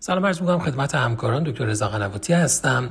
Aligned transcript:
سلام 0.00 0.26
عرض 0.26 0.40
می‌کنم 0.40 0.58
خدمت 0.58 0.94
همکاران 0.94 1.44
دکتر 1.44 1.64
رضا 1.64 1.88
قنواتی 1.88 2.32
هستم. 2.32 2.90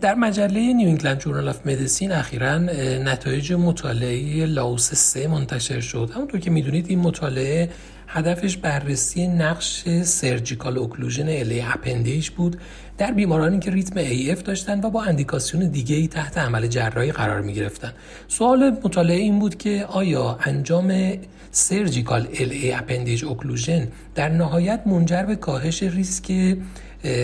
در 0.00 0.14
مجله 0.14 0.72
New 0.72 0.88
England 0.88 1.18
Journal 1.18 1.48
of 1.48 1.66
Medicine 1.66 2.12
اخیرا 2.12 2.58
نتایج 2.58 3.52
مطالعه 3.52 4.46
LAAOS 4.46 4.94
3 4.94 5.28
منتشر 5.28 5.80
شد. 5.80 6.10
همونطور 6.14 6.40
که 6.40 6.50
می‌دونید 6.50 6.86
این 6.88 6.98
مطالعه 6.98 7.70
هدفش 8.08 8.56
بررسی 8.56 9.26
نقش 9.26 9.88
surgical 10.02 10.78
occlusion 10.78 11.28
LA 11.28 11.60
appendage 11.60 12.30
بود 12.30 12.56
در 12.98 13.12
بیمارانی 13.12 13.58
که 13.58 13.70
ریتم 13.70 14.00
AF 14.32 14.42
داشتن 14.42 14.80
و 14.80 14.90
با 14.90 15.02
اندیکاسیون 15.02 15.68
دیگه 15.68 15.96
ای 15.96 16.08
تحت 16.08 16.38
عمل 16.38 16.66
جراحی 16.66 17.12
قرار 17.12 17.40
می 17.40 17.54
گرفتن. 17.54 17.92
سوال 18.28 18.70
مطالعه 18.84 19.16
این 19.16 19.38
بود 19.38 19.58
که 19.58 19.84
آیا 19.88 20.38
انجام 20.44 21.12
surgical 21.50 22.28
LA 22.40 22.50
appendage 22.72 23.24
occlusion 23.24 23.88
در 24.14 24.28
نهایت 24.28 24.86
منجر 24.86 25.22
به 25.22 25.36
کاهش 25.36 25.82
ریسک 25.82 26.56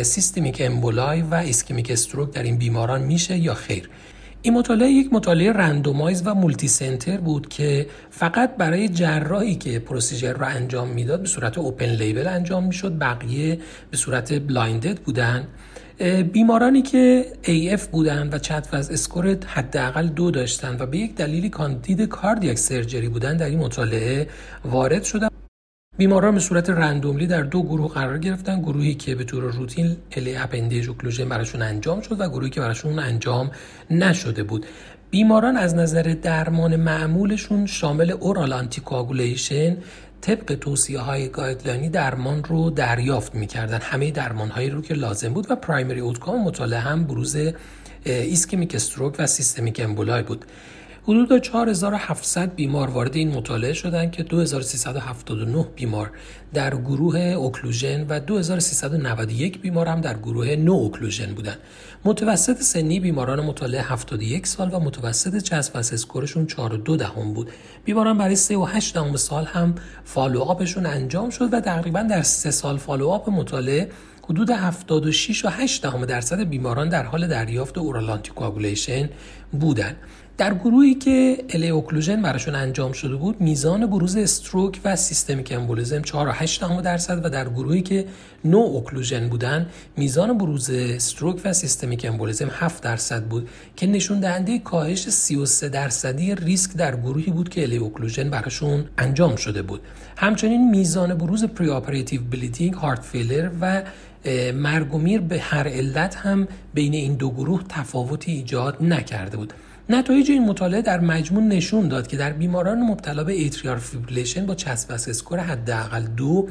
systemic 0.02 0.62
emboli 0.64 1.22
و 1.22 1.34
ischemic 1.34 1.90
stroke 1.90 2.32
در 2.32 2.42
این 2.42 2.56
بیماران 2.56 3.02
میشه 3.02 3.38
یا 3.38 3.54
خیر 3.54 3.90
این 4.44 4.54
مطالعه 4.54 4.90
یک 4.90 5.12
مطالعه 5.12 5.52
randomized 5.52 6.22
و 6.24 6.34
multicenter 6.34 7.16
بود 7.16 7.48
که 7.48 7.86
فقط 8.10 8.56
برای 8.56 8.88
جراحی 8.88 9.54
که 9.54 9.78
procedure 9.78 10.32
رو 10.32 10.46
انجام 10.46 10.88
می‌داد 10.88 11.20
به 11.20 11.28
صورت 11.28 11.58
open 11.58 11.86
label 11.86 12.26
انجام 12.26 12.64
می‌شد 12.64 12.98
بقیه 12.98 13.58
به 13.90 13.96
صورت 13.96 14.32
blinded 14.32 14.98
بودن. 14.98 15.48
بیمارانی 16.32 16.82
که 16.82 17.26
AF 17.42 17.80
بودن 17.80 18.28
و 18.28 18.38
VASc 18.76 18.90
score 18.90 19.36
حداقل 19.46 20.08
دو 20.08 20.30
داشتن 20.30 20.76
و 20.78 20.86
به 20.86 20.98
یک 20.98 21.14
دلیلی 21.14 21.48
کاندید 21.48 22.02
cardiac 22.02 22.58
surgery 22.58 23.08
بودن 23.08 23.36
در 23.36 23.46
این 23.46 23.58
مطالعه 23.58 24.28
وارد 24.64 25.04
شدن. 25.04 25.31
بیماران 26.02 26.34
به 26.34 26.40
صورت 26.40 26.70
randomly 26.70 27.26
در 27.26 27.42
دو 27.42 27.62
گروه 27.62 27.92
قرار 27.92 28.18
گرفتن 28.18 28.60
گروهی 28.60 28.94
که 28.94 29.14
به 29.14 29.24
طور 29.24 29.42
روتین 29.42 29.96
LA 30.16 30.36
appendage 30.36 30.88
occlusion 30.88 31.28
براشون 31.28 31.62
انجام 31.62 32.00
شد 32.00 32.20
و 32.20 32.28
گروهی 32.28 32.50
که 32.50 32.60
براشون 32.60 32.98
انجام 32.98 33.50
نشده 33.90 34.42
بود. 34.42 34.66
بیماران 35.10 35.56
از 35.56 35.74
نظر 35.74 36.02
درمان 36.22 36.76
معمولشون 36.76 37.66
شامل 37.66 38.10
oral 38.10 38.52
anticoagulation 38.52 39.76
طبق 40.20 40.54
توصیه 40.54 40.98
های 40.98 41.28
guideline 41.28 41.82
ی 41.82 41.88
درمان 41.88 42.44
رو 42.44 42.70
دریافت 42.70 43.34
می‌کردن. 43.34 43.78
همه 43.82 44.10
درمان 44.10 44.48
هایی 44.48 44.70
رو 44.70 44.82
که 44.82 44.94
لازم 44.94 45.32
بود 45.32 45.46
و 45.50 45.56
primary 45.56 46.00
outcome 46.00 46.42
مطالعه 46.42 46.80
هم 46.80 47.04
بروز 47.04 47.36
ischemic 48.04 48.74
stroke 48.74 49.14
و 49.18 49.26
systemic 49.26 49.80
emboli 49.84 50.22
بود. 50.22 50.44
حدود 51.04 51.38
4700 51.38 52.54
بیمار 52.54 52.90
وارد 52.90 53.16
این 53.16 53.34
مطالعه 53.34 53.72
شدند 53.72 54.12
که 54.12 54.22
2379 54.22 55.66
بیمار 55.76 56.10
در 56.54 56.74
گروه 56.74 57.18
occlusion 57.18 58.06
و 58.08 58.20
2391 58.20 59.60
بیمار 59.60 59.86
هم 59.86 60.00
در 60.00 60.18
گروه 60.18 60.56
no 60.56 60.72
occlusion 60.72 61.34
بودند. 61.34 61.58
متوسط 62.04 62.62
سنی 62.62 63.00
بیماران 63.00 63.40
مطالعه 63.40 63.82
71 63.82 64.46
سال 64.46 64.70
و 64.74 64.80
متوسط 64.80 65.42
CHA2DS2-VASc 65.42 65.74
score 65.74 65.78
شون 65.78 66.46
4.2 66.46 66.96
دهم 66.96 67.34
بود. 67.34 67.50
بیماران 67.84 68.18
برای 68.18 68.36
3 68.36 68.56
و 68.56 68.64
8 68.64 68.94
دهم 68.94 69.16
سال 69.16 69.44
هم 69.44 69.74
follow-up 70.04 70.61
شون 70.61 70.86
انجام 70.86 71.30
شد 71.30 71.54
و 71.54 71.60
تقریبا 71.60 72.02
در 72.02 72.22
3 72.22 72.50
سال 72.50 72.76
follow-up 72.76 73.30
مطالعه 73.30 73.90
حدود 74.24 74.50
76 74.50 75.44
و 75.44 75.48
8 75.48 75.82
دهم 75.82 76.04
درصد 76.04 76.40
بیماران 76.40 76.88
در 76.88 77.02
حال 77.02 77.26
دریافت 77.26 77.78
oral 77.78 78.10
anticoagulation 78.10 79.08
بودند. 79.60 79.96
در 80.38 80.54
گروهی 80.54 80.94
که 80.94 81.44
LA 81.48 81.68
occlusion 81.68 82.22
براشون 82.22 82.54
انجام 82.54 82.92
شده 82.92 83.16
بود 83.16 83.40
میزان 83.40 83.86
بروز 83.86 84.16
stroke 84.16 84.80
و 84.84 84.96
systemic 84.96 85.52
embolism 85.52 86.02
4 86.02 86.28
و 86.28 86.32
8 86.34 86.82
درصد 86.82 87.24
و 87.24 87.28
در 87.28 87.48
گروهی 87.48 87.82
که 87.82 88.06
no 88.44 88.58
occlusion 88.58 89.28
بودن 89.28 89.66
میزان 89.96 90.38
بروز 90.38 90.70
stroke 90.70 91.40
و 91.44 91.52
systemic 91.52 92.04
embolism 92.04 92.50
7 92.52 92.82
درصد 92.82 93.22
بود 93.22 93.48
که 93.76 93.86
نشون 93.86 94.20
دهنده 94.20 94.58
کاهش 94.58 95.08
33 95.08 95.68
درصدی 95.68 96.34
ریسک 96.34 96.72
در 96.72 96.96
گروهی 96.96 97.30
بود 97.32 97.48
که 97.48 97.62
LA 97.62 97.76
occlusion 97.76 98.30
براشون 98.30 98.84
انجام 98.98 99.36
شده 99.36 99.62
بود. 99.62 99.80
همچنین 100.16 100.70
میزان 100.70 101.14
بروز 101.14 101.44
perioperative 101.44 102.22
bleeding 102.30 102.74
heart 102.74 103.02
failure 103.02 103.50
و 103.60 103.82
مرگ 104.54 105.20
به 105.20 105.40
هر 105.40 105.68
علت 105.68 106.16
هم 106.16 106.48
بین 106.74 106.94
این 106.94 107.14
دو 107.14 107.30
گروه 107.30 107.62
تفاوتی 107.68 108.32
ایجاد 108.32 108.76
نکرده 108.82 109.36
بود. 109.36 109.52
نتایج 109.92 110.30
این 110.30 110.44
مطالعه 110.44 110.82
در 110.82 111.00
مجموع 111.00 111.42
نشون 111.42 111.88
داد 111.88 112.06
که 112.06 112.16
در 112.16 112.32
بیماران 112.32 112.80
مبتلا 112.80 113.24
به 113.24 113.32
atrial 113.32 113.76
fibrillation 113.76 114.46
با 114.46 114.54
CHADS 114.54 114.92
score 114.92 115.38
حداقل 115.38 116.02
دو 116.02 116.48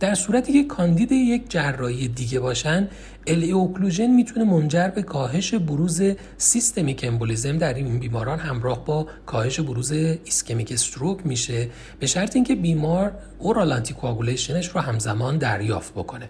در 0.00 0.14
صورتی 0.14 0.52
که 0.52 0.64
کاندید 0.68 1.12
یک 1.12 1.50
جراحی 1.50 2.08
دیگه 2.08 2.40
باشن 2.40 2.88
LAA 3.26 3.44
occlusion 3.44 4.06
می‌تونه 4.06 4.44
منجر 4.44 4.88
به 4.88 5.02
کاهش 5.02 5.54
بروز 5.54 6.02
systemic 6.36 7.04
embolism 7.08 7.58
در 7.58 7.74
این 7.74 7.98
بیماران 7.98 8.38
همراه 8.38 8.84
با 8.84 9.06
کاهش 9.26 9.60
بروز 9.60 9.92
ischemic 9.92 10.72
stroke 10.72 11.26
میشه 11.26 11.68
به 12.00 12.06
شرط 12.06 12.36
اینکه 12.36 12.54
بیمار 12.54 13.12
oral 13.38 13.72
anticoagulation 13.72 14.57
ش 14.57 14.68
رو 14.68 14.80
همزمان 14.80 15.38
دریافت 15.38 15.92
بکنه. 15.92 16.28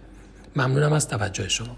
ممنونم 0.57 0.93
از 0.93 1.09
توجه 1.09 1.49
شما. 1.49 1.77